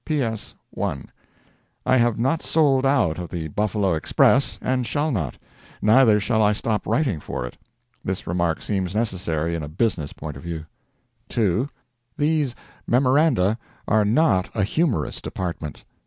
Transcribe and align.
T. 0.03 0.15
P. 0.15 0.23
S. 0.23 0.55
1. 0.71 1.09
I 1.85 1.97
have 1.97 2.17
not 2.17 2.41
sold 2.41 2.87
out 2.87 3.19
of 3.19 3.29
the 3.29 3.49
"Buffalo 3.49 3.93
Express," 3.93 4.57
and 4.59 4.87
shall 4.87 5.11
not; 5.11 5.37
neither 5.79 6.19
shall 6.19 6.41
I 6.41 6.53
stop 6.53 6.87
writing 6.87 7.19
for 7.19 7.45
it. 7.45 7.55
This 8.03 8.25
remark 8.25 8.63
seems 8.63 8.95
necessary 8.95 9.53
in 9.53 9.61
a 9.61 9.67
business 9.69 10.11
point 10.11 10.37
of 10.37 10.41
view. 10.41 10.65
2. 11.29 11.69
These 12.17 12.55
MEMORANDA 12.87 13.59
are 13.87 14.03
not 14.03 14.49
a 14.55 14.63
"humorous" 14.63 15.21
department. 15.21 15.83